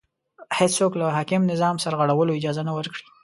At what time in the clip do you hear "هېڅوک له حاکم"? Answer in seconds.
0.57-1.41